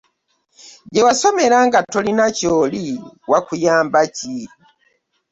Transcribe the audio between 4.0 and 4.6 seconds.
ki?